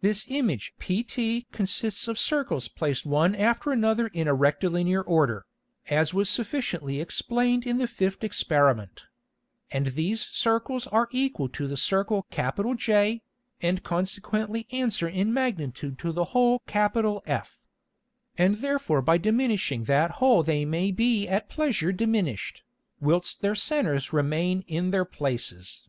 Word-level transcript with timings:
This 0.00 0.24
Image 0.26 0.74
pt 0.80 1.46
consists 1.52 2.08
of 2.08 2.18
Circles 2.18 2.66
placed 2.66 3.06
one 3.06 3.36
after 3.36 3.70
another 3.70 4.08
in 4.08 4.26
a 4.26 4.34
Rectilinear 4.34 5.00
Order, 5.00 5.46
as 5.88 6.12
was 6.12 6.28
sufficiently 6.28 7.00
explained 7.00 7.64
in 7.64 7.78
the 7.78 7.86
fifth 7.86 8.24
Experiment; 8.24 9.04
and 9.70 9.86
these 9.94 10.22
Circles 10.32 10.88
are 10.88 11.06
equal 11.12 11.48
to 11.50 11.68
the 11.68 11.76
Circle 11.76 12.26
J, 12.32 13.22
and 13.62 13.84
consequently 13.84 14.66
answer 14.72 15.06
in 15.06 15.32
magnitude 15.32 16.00
to 16.00 16.10
the 16.10 16.24
Hole 16.34 16.60
F; 16.74 17.60
and 18.36 18.56
therefore 18.56 19.02
by 19.02 19.18
diminishing 19.18 19.84
that 19.84 20.10
Hole 20.18 20.42
they 20.42 20.64
may 20.64 20.90
be 20.90 21.28
at 21.28 21.48
pleasure 21.48 21.92
diminished, 21.92 22.64
whilst 23.00 23.40
their 23.40 23.54
Centers 23.54 24.12
remain 24.12 24.62
in 24.62 24.90
their 24.90 25.04
Places. 25.04 25.88